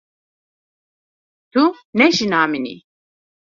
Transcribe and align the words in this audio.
Tu 1.51 1.63
ne 1.99 2.07
jina 2.17 2.41
min 2.51 2.65
î. 2.73 2.75